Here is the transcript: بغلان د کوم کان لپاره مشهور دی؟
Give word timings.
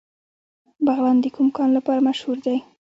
بغلان 0.85 1.17
د 1.21 1.25
کوم 1.35 1.47
کان 1.57 1.69
لپاره 1.77 2.05
مشهور 2.07 2.37
دی؟ 2.45 2.57